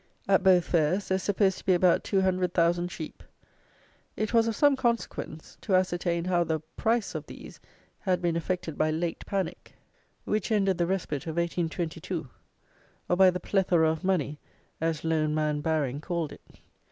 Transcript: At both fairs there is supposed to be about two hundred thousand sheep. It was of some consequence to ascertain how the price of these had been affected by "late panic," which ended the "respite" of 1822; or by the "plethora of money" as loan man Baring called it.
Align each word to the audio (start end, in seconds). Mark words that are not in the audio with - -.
At 0.27 0.41
both 0.43 0.65
fairs 0.65 1.07
there 1.09 1.17
is 1.17 1.21
supposed 1.21 1.59
to 1.59 1.63
be 1.67 1.75
about 1.75 2.03
two 2.03 2.21
hundred 2.21 2.55
thousand 2.55 2.91
sheep. 2.91 3.21
It 4.17 4.33
was 4.33 4.47
of 4.47 4.55
some 4.55 4.75
consequence 4.75 5.59
to 5.61 5.75
ascertain 5.75 6.25
how 6.25 6.43
the 6.43 6.59
price 6.75 7.13
of 7.13 7.27
these 7.27 7.59
had 7.99 8.19
been 8.19 8.35
affected 8.35 8.79
by 8.79 8.89
"late 8.89 9.23
panic," 9.27 9.75
which 10.25 10.51
ended 10.51 10.79
the 10.79 10.87
"respite" 10.87 11.27
of 11.27 11.37
1822; 11.37 12.27
or 13.09 13.15
by 13.15 13.29
the 13.29 13.39
"plethora 13.39 13.91
of 13.91 14.03
money" 14.03 14.39
as 14.81 15.03
loan 15.03 15.35
man 15.35 15.61
Baring 15.61 16.01
called 16.01 16.31
it. 16.31 16.41